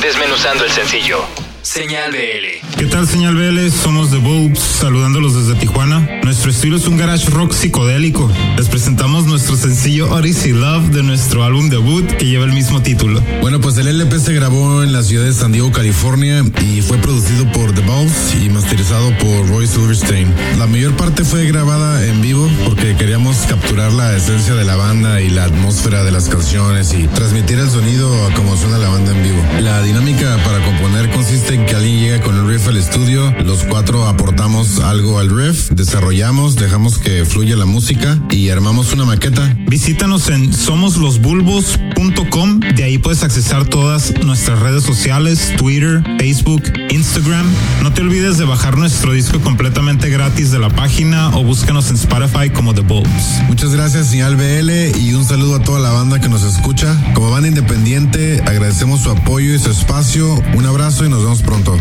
Desmenuzando 0.00 0.64
el 0.64 0.70
sencillo. 0.70 1.49
Señal 1.62 2.10
BL. 2.10 2.76
¿Qué 2.78 2.86
tal, 2.86 3.06
señal 3.06 3.34
BL? 3.34 3.70
Somos 3.70 4.10
The 4.10 4.16
Bulbs, 4.16 4.58
saludándolos 4.58 5.34
desde 5.34 5.60
Tijuana. 5.60 6.08
Nuestro 6.30 6.52
estilo 6.52 6.76
es 6.76 6.86
un 6.86 6.96
garage 6.96 7.28
rock 7.28 7.52
psicodélico. 7.52 8.30
Les 8.56 8.68
presentamos 8.68 9.26
nuestro 9.26 9.56
sencillo 9.56 10.08
Odyssey 10.12 10.52
Love 10.52 10.90
de 10.90 11.02
nuestro 11.02 11.42
álbum 11.42 11.70
debut 11.70 12.06
que 12.06 12.24
lleva 12.24 12.44
el 12.44 12.52
mismo 12.52 12.80
título. 12.80 13.20
Bueno, 13.40 13.60
pues 13.60 13.76
el 13.78 13.88
LP 13.88 14.16
se 14.20 14.32
grabó 14.32 14.84
en 14.84 14.92
la 14.92 15.02
ciudad 15.02 15.24
de 15.24 15.32
San 15.32 15.50
Diego, 15.50 15.72
California 15.72 16.44
y 16.64 16.82
fue 16.82 16.98
producido 16.98 17.50
por 17.50 17.72
The 17.72 17.80
Bulbs 17.80 18.36
y 18.40 18.48
masterizado 18.48 19.10
por 19.18 19.48
Roy 19.48 19.66
Silverstein. 19.66 20.32
La 20.56 20.68
mayor 20.68 20.96
parte 20.96 21.24
fue 21.24 21.46
grabada 21.46 22.06
en 22.06 22.22
vivo 22.22 22.48
porque 22.64 22.94
queríamos 22.94 23.36
capturar 23.48 23.92
la 23.92 24.16
esencia 24.16 24.54
de 24.54 24.64
la 24.64 24.76
banda 24.76 25.20
y 25.20 25.30
la 25.30 25.46
atmósfera 25.46 26.04
de 26.04 26.12
las 26.12 26.28
canciones 26.28 26.94
y 26.94 27.08
transmitir 27.08 27.58
el 27.58 27.68
sonido 27.68 28.08
a 28.26 28.32
como 28.34 28.56
suena 28.56 28.78
la 28.78 28.88
banda 28.88 29.10
en 29.10 29.22
vivo. 29.24 29.42
La 29.62 29.82
dinámica 29.82 30.36
para 30.44 30.64
componer 30.64 31.10
consiste 31.10 31.54
en 31.54 31.66
que 31.66 31.74
alguien 31.74 31.98
llega 31.98 32.20
con 32.20 32.36
el 32.36 32.46
riff 32.46 32.68
al 32.68 32.76
estudio, 32.76 33.34
los 33.44 33.64
cuatro 33.64 34.06
aportamos 34.06 34.78
algo 34.78 35.18
al 35.18 35.28
riff, 35.28 35.70
desarrollamos, 35.70 36.19
dejamos 36.20 36.98
que 36.98 37.24
fluya 37.24 37.56
la 37.56 37.64
música 37.64 38.18
y 38.28 38.50
armamos 38.50 38.92
una 38.92 39.06
maqueta. 39.06 39.56
Visítanos 39.66 40.28
en 40.28 40.52
somoslosbulbos.com. 40.52 42.60
De 42.60 42.84
ahí 42.84 42.98
puedes 42.98 43.22
accesar 43.22 43.64
todas 43.64 44.12
nuestras 44.22 44.58
redes 44.58 44.82
sociales, 44.82 45.54
Twitter, 45.56 46.04
Facebook, 46.18 46.62
Instagram. 46.90 47.46
No 47.82 47.94
te 47.94 48.02
olvides 48.02 48.36
de 48.36 48.44
bajar 48.44 48.76
nuestro 48.76 49.14
disco 49.14 49.40
completamente 49.40 50.10
gratis 50.10 50.50
de 50.50 50.58
la 50.58 50.68
página 50.68 51.30
o 51.30 51.42
búscanos 51.42 51.88
en 51.88 51.96
Spotify 51.96 52.50
como 52.50 52.74
The 52.74 52.82
Bulbs. 52.82 53.40
Muchas 53.48 53.72
gracias, 53.72 54.08
señal 54.08 54.36
BL, 54.36 55.00
y 55.00 55.14
un 55.14 55.24
saludo 55.24 55.56
a 55.56 55.62
toda 55.62 55.80
la 55.80 55.90
banda 55.90 56.20
que 56.20 56.28
nos 56.28 56.42
escucha. 56.42 56.94
Como 57.14 57.30
banda 57.30 57.48
independiente, 57.48 58.42
agradecemos 58.42 59.00
su 59.00 59.10
apoyo 59.10 59.54
y 59.54 59.58
su 59.58 59.70
espacio. 59.70 60.34
Un 60.54 60.66
abrazo 60.66 61.06
y 61.06 61.08
nos 61.08 61.22
vemos 61.22 61.40
pronto. 61.40 61.78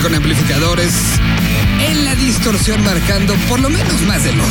Con 0.00 0.14
amplificadores 0.14 0.94
en 1.86 2.06
la 2.06 2.14
distorsión 2.14 2.82
marcando 2.82 3.34
por 3.48 3.60
lo 3.60 3.68
menos 3.68 4.00
más 4.02 4.24
del 4.24 4.40
8. 4.40 4.50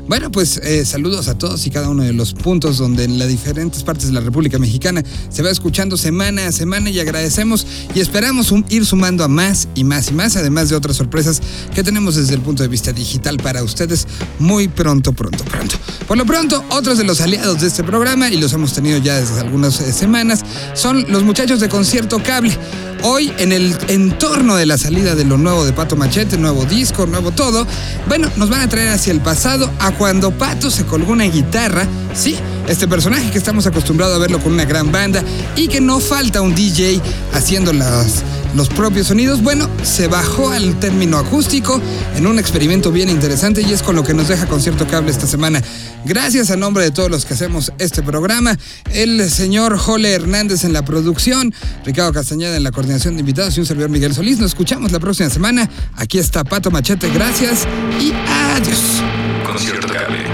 Bueno, 0.08 0.30
pues 0.30 0.58
eh, 0.62 0.84
saludos 0.84 1.26
a 1.26 1.36
todos 1.36 1.66
y 1.66 1.70
cada 1.70 1.88
uno 1.88 2.04
de 2.04 2.12
los 2.12 2.32
puntos 2.32 2.78
donde 2.78 3.02
en 3.02 3.18
las 3.18 3.28
diferentes 3.28 3.82
partes 3.82 4.06
de 4.06 4.12
la 4.12 4.20
República 4.20 4.56
Mexicana 4.56 5.02
se 5.30 5.42
va 5.42 5.50
escuchando 5.50 5.96
semana 5.96 6.46
a 6.46 6.52
semana 6.52 6.90
y 6.90 7.00
agradecemos 7.00 7.66
y 7.92 7.99
esperamos 7.99 8.54
ir 8.69 8.86
sumando 8.86 9.25
a 9.25 9.28
más 9.28 9.66
y 9.75 9.82
más 9.82 10.08
y 10.10 10.14
más, 10.14 10.36
además 10.36 10.69
de 10.69 10.76
otras 10.76 10.97
sorpresas 10.97 11.42
que 11.75 11.82
tenemos 11.82 12.14
desde 12.14 12.34
el 12.34 12.40
punto 12.40 12.62
de 12.62 12.69
vista 12.69 12.92
digital 12.92 13.36
para 13.38 13.64
ustedes 13.64 14.06
muy 14.38 14.69
pronto, 14.69 15.12
pronto, 15.12 15.45
pronto. 15.45 15.76
Por 16.06 16.16
lo 16.16 16.25
pronto, 16.25 16.64
otros 16.71 16.99
de 16.99 17.04
los 17.04 17.21
aliados 17.21 17.60
de 17.60 17.66
este 17.66 17.82
programa, 17.82 18.30
y 18.30 18.36
los 18.36 18.52
hemos 18.52 18.73
tenido 18.73 18.99
ya 18.99 19.21
desde 19.21 19.40
algunas 19.40 19.80
eh, 19.80 19.92
semanas, 19.92 20.45
son 20.75 21.04
los 21.08 21.25
muchachos 21.25 21.58
de 21.58 21.69
Concierto 21.69 22.23
Cable. 22.23 22.56
Hoy, 23.02 23.32
en 23.39 23.52
el 23.52 23.76
entorno 23.89 24.56
de 24.56 24.67
la 24.67 24.78
salida 24.78 25.15
de 25.15 25.25
lo 25.25 25.37
nuevo 25.39 25.65
de 25.65 25.73
Pato 25.73 25.97
Machete, 25.97 26.37
nuevo 26.39 26.65
disco, 26.65 27.06
nuevo 27.06 27.30
todo, 27.30 27.67
bueno, 28.09 28.30
nos 28.37 28.50
van 28.50 28.61
a 28.63 28.69
traer 28.69 28.89
hacia 28.89 29.13
el 29.13 29.21
pasado 29.21 29.71
a 29.78 29.93
cuando 29.93 30.32
Pato 30.32 30.71
se 30.71 30.85
colgó 30.85 31.13
una 31.13 31.25
guitarra, 31.25 31.87
sí, 32.15 32.37
este 32.67 32.89
personaje 32.89 33.30
que 33.30 33.39
estamos 33.39 33.67
acostumbrados 33.67 34.17
a 34.17 34.19
verlo 34.19 34.41
con 34.41 34.52
una 34.52 34.65
gran 34.65 34.91
banda 34.91 35.23
y 35.54 35.69
que 35.69 35.80
no 35.80 36.00
falta 36.00 36.41
un 36.41 36.54
DJ 36.54 37.00
haciendo 37.32 37.73
las 37.73 38.23
los 38.56 38.69
propios 38.71 39.08
sonidos, 39.08 39.42
bueno, 39.42 39.69
se 39.82 40.08
bajó 40.08 40.50
al 40.50 40.80
término 40.80 41.19
acústico 41.19 41.80
en 42.16 42.26
un 42.26 42.38
experimento 42.38 42.90
bien 42.90 43.10
interesante 43.10 43.60
y 43.60 43.73
es 43.73 43.82
con 43.82 43.95
lo 43.95 44.02
que 44.02 44.14
nos 44.14 44.28
deja 44.28 44.47
Concierto 44.47 44.86
Cable 44.86 45.10
esta 45.10 45.26
semana. 45.26 45.62
Gracias 46.06 46.50
a 46.50 46.56
nombre 46.56 46.84
de 46.84 46.90
todos 46.90 47.10
los 47.10 47.26
que 47.26 47.34
hacemos 47.34 47.73
este 47.78 48.02
programa, 48.02 48.56
el 48.95 49.28
señor 49.30 49.76
Jole 49.76 50.12
Hernández 50.12 50.64
en 50.64 50.73
la 50.73 50.84
producción, 50.84 51.52
Ricardo 51.84 52.14
Castañeda 52.14 52.56
en 52.56 52.62
la 52.62 52.73
coordinación 52.73 53.14
de 53.14 53.21
invitados 53.21 53.56
y 53.56 53.60
un 53.60 53.66
servidor 53.66 53.90
Miguel 53.90 54.14
Solís. 54.14 54.38
Nos 54.38 54.52
escuchamos 54.52 54.90
la 54.90 55.00
próxima 55.00 55.28
semana. 55.28 55.69
Aquí 55.97 56.19
está 56.19 56.42
Pato 56.42 56.71
Machete, 56.71 57.10
gracias 57.10 57.69
y 58.00 58.12
adiós. 58.54 59.02
Concierto 59.45 59.86
Cable. 59.86 60.25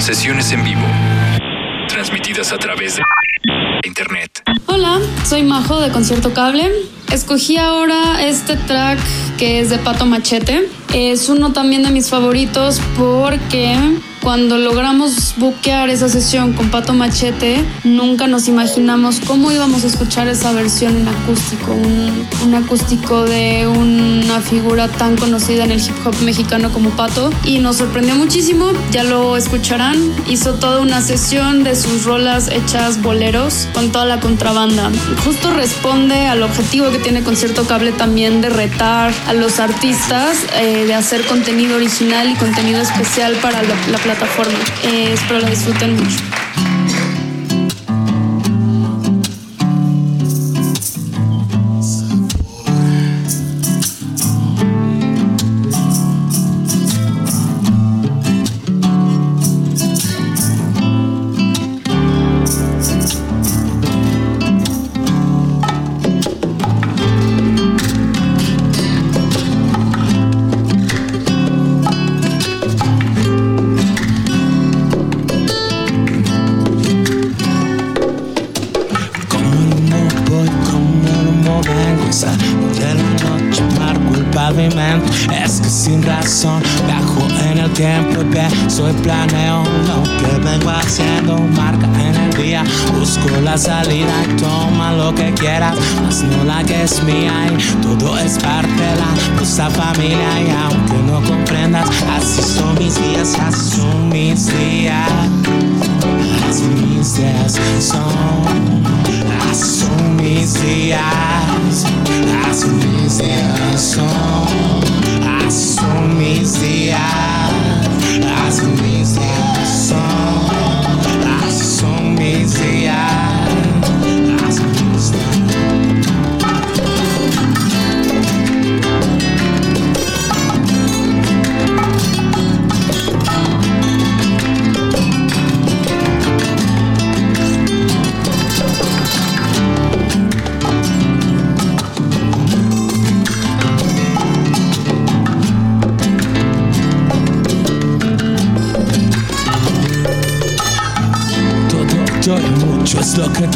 Sesiones 0.00 0.50
en 0.50 0.64
vivo. 0.64 0.82
Transmitidas 1.88 2.52
a 2.52 2.58
través 2.58 2.96
de 2.96 3.02
internet. 3.84 4.29
Hola, 4.72 5.00
soy 5.28 5.42
Majo 5.42 5.80
de 5.80 5.90
Concierto 5.90 6.32
Cable. 6.32 6.70
Escogí 7.12 7.56
ahora 7.56 8.24
este 8.24 8.54
track 8.54 9.00
que 9.36 9.58
es 9.58 9.68
de 9.68 9.78
Pato 9.78 10.06
Machete. 10.06 10.68
Es 10.94 11.28
uno 11.28 11.52
también 11.52 11.82
de 11.82 11.90
mis 11.90 12.08
favoritos 12.08 12.80
porque 12.96 13.76
cuando 14.22 14.58
logramos 14.58 15.34
buquear 15.36 15.88
esa 15.90 16.08
sesión 16.08 16.52
con 16.52 16.70
Pato 16.70 16.92
Machete, 16.92 17.64
nunca 17.84 18.26
nos 18.26 18.48
imaginamos 18.48 19.20
cómo 19.20 19.50
íbamos 19.50 19.84
a 19.84 19.86
escuchar 19.86 20.28
esa 20.28 20.52
versión 20.52 20.96
en 20.96 21.08
acústico, 21.08 21.72
un, 21.72 22.26
un, 22.44 22.54
acústico 22.54 23.22
de 23.22 23.66
una 23.66 24.40
figura 24.40 24.88
tan 24.88 25.16
conocida 25.16 25.64
en 25.64 25.72
el 25.72 25.80
hip 25.80 25.94
hop 26.04 26.14
mexicano 26.22 26.70
como 26.72 26.90
Pato. 26.90 27.30
Y 27.44 27.58
nos 27.60 27.76
sorprendió 27.76 28.14
muchísimo, 28.14 28.72
ya 28.90 29.04
lo 29.04 29.36
escucharán. 29.36 30.12
Hizo 30.28 30.54
toda 30.54 30.80
una 30.80 31.00
sesión 31.00 31.64
de 31.64 31.74
sus 31.74 32.04
rolas 32.04 32.48
hechas 32.48 33.00
boleros 33.00 33.68
con 33.72 33.90
toda 33.90 34.04
la 34.04 34.20
contrabanda. 34.20 34.90
Justo 35.24 35.50
responde 35.50 36.26
al 36.26 36.42
objetivo 36.42 36.90
que 36.90 36.98
tiene 36.98 37.22
Concierto 37.22 37.66
Cable 37.66 37.92
también 37.92 38.40
de 38.40 38.50
retar 38.50 39.12
a 39.26 39.32
los 39.32 39.60
artistas, 39.60 40.36
eh, 40.54 40.84
de 40.86 40.94
hacer 40.94 41.24
contenido 41.26 41.76
original 41.76 42.30
y 42.30 42.34
contenido 42.34 42.80
especial 42.80 43.34
para 43.36 43.62
la, 43.62 43.74
la 43.90 43.98
plataforma. 44.14 44.58
Eh, 44.82 45.12
espero 45.12 45.38
la 45.40 45.50
disfruten 45.50 45.94
mucho. 45.94 46.39
Es 85.32 85.60
que 85.60 85.68
sin 85.68 86.02
razón 86.02 86.60
bajo 86.88 87.22
en 87.48 87.58
el 87.58 87.70
tiempo 87.70 88.20
soy 88.68 88.92
planeo 88.94 89.62
lo 89.86 90.02
que 90.02 90.38
vengo 90.44 90.70
haciendo. 90.70 91.38
Marca 91.56 91.86
en 91.86 92.16
el 92.16 92.42
día 92.42 92.64
busco 92.98 93.28
la 93.42 93.56
salida. 93.56 94.12
Y 94.28 94.36
toma 94.40 94.92
lo 94.92 95.14
que 95.14 95.32
quieras 95.34 95.76
mas 96.02 96.24
no 96.24 96.44
la 96.44 96.64
que 96.64 96.82
es 96.82 97.00
mía. 97.04 97.32
Y 97.48 97.74
todo 97.80 98.18
es 98.18 98.38
parte 98.38 98.68
de 98.68 98.96
la 98.96 99.36
nuestra 99.36 99.70
familia. 99.70 100.40
Y 100.40 100.50
aunque 100.50 100.96
no 101.06 101.22
comprendas 101.22 101.88
así 102.16 102.42
son 102.42 102.74
mis 102.74 103.00
días 103.00 103.36
así 103.38 103.76
son 103.76 104.08
mis 104.08 104.46
días 104.46 105.08
así 106.50 106.64
mis 106.64 107.16
días 107.16 107.60
son 107.78 108.02
así 109.48 109.80
son 109.80 110.16
mis 110.16 110.60
días 110.60 111.86
así 112.50 112.68
mis 112.68 113.18
días 113.18 113.96
son 113.96 114.80
Así 115.46 116.04
son 116.10 116.58
mis 116.58 116.60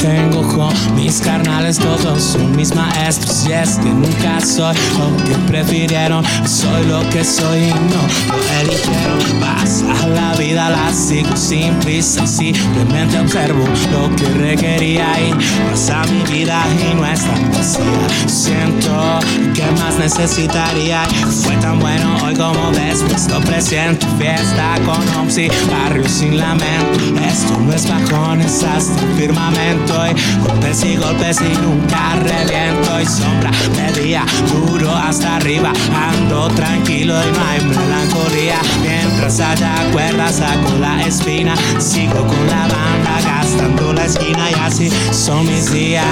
tengo 0.04 0.42
con 0.42 0.94
mis 0.94 1.18
carnales, 1.22 1.78
todos 1.78 2.03
son 2.24 2.56
mis 2.56 2.74
maestros. 2.74 3.46
Y 3.46 3.52
es 3.52 3.76
que 3.76 3.90
nunca 3.90 4.40
soy 4.40 4.74
lo 4.98 5.24
que 5.24 5.34
prefirieron, 5.46 6.24
soy 6.46 6.86
lo 6.86 7.00
que 7.10 7.24
soy 7.24 7.64
y 7.64 7.70
no 7.70 8.02
lo 8.28 8.60
eligieron. 8.60 9.40
Pasa 9.40 10.06
la 10.08 10.34
vida, 10.34 10.70
la 10.70 10.92
sigo 10.92 11.36
sin 11.36 11.74
prisa 11.80 12.26
simplemente 12.26 13.18
observo 13.18 13.64
lo 13.92 14.14
que 14.16 14.26
requería 14.34 15.06
y 15.20 15.32
pasa 15.70 16.02
mi 16.04 16.22
vida 16.32 16.64
y 16.90 16.94
no 16.94 17.06
es 17.06 17.20
tan 17.20 17.50
vacía. 17.52 18.08
Siento 18.26 19.20
que 19.54 19.64
más 19.80 19.98
necesitaría. 19.98 21.04
Fue 21.42 21.56
tan 21.56 21.78
bueno 21.78 22.16
hoy 22.24 22.34
como 22.34 22.70
ves, 22.72 23.02
pues 23.08 23.28
lo 23.30 23.40
presiento. 23.40 24.06
Fiesta 24.18 24.74
con 24.84 25.08
Omsi, 25.16 25.48
barrio 25.70 26.08
sin 26.08 26.38
lamento. 26.38 27.20
Esto 27.26 27.58
no 27.58 27.72
es 27.72 27.88
bajones 27.88 28.62
hasta 28.62 29.00
el 29.02 29.14
firmamento. 29.14 29.94
Y 30.06 30.40
golpes 30.46 30.84
y 30.84 30.96
golpes 30.96 31.40
y 31.40 31.56
nunca 31.58 32.13
reviento. 32.22 33.00
Y 33.00 33.06
sombra 33.06 33.50
de 33.74 34.00
día, 34.00 34.24
duro 34.52 34.94
hasta 34.94 35.36
arriba. 35.36 35.72
Ando 35.94 36.48
tranquilo 36.48 37.14
y 37.14 37.32
no 37.32 37.44
hay 37.44 37.60
melancolía. 37.64 38.58
Mientras 38.82 39.40
haya 39.40 39.74
cuerdas, 39.92 40.36
saco 40.36 40.76
la 40.80 41.02
espina. 41.02 41.54
Sigo 41.78 42.26
con 42.26 42.46
la 42.46 42.62
banda, 42.62 43.20
gastando 43.24 43.92
la 43.92 44.04
esquina. 44.04 44.50
Y 44.50 44.54
así 44.54 44.90
son 45.12 45.46
mis 45.46 45.72
días. 45.72 46.04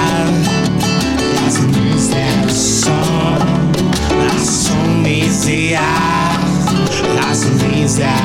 Así 1.47 1.61
mis 1.61 2.09
días 2.09 2.53
son. 2.53 3.63
Son 4.43 5.01
mis 5.01 5.45
días. 5.45 5.81
Así 7.29 7.49
mis 7.71 7.97
días 7.97 8.22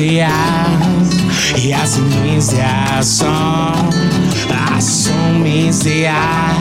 y 0.00 0.20
así 1.72 2.00
mis 2.00 2.52
días 2.52 3.06
son. 3.06 3.90
Así 4.72 5.10
son 5.16 5.42
mis 5.42 5.84
días, 5.84 6.56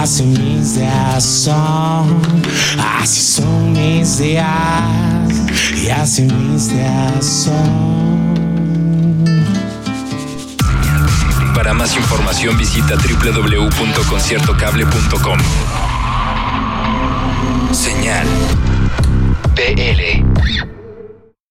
así 0.00 0.22
mis 0.24 0.74
días 0.76 1.24
son. 1.24 2.22
Así 3.00 3.20
son 3.20 3.72
mis 3.72 4.18
días 4.18 4.46
y 5.82 5.88
así 5.90 6.22
mis 6.22 6.70
días 6.70 7.24
son. 7.24 8.14
Para 11.54 11.74
más 11.74 11.96
información 11.96 12.56
visita 12.58 12.94
www.conciertocable.com. 12.96 15.38
Señal 17.74 18.28
PL. 19.56 20.23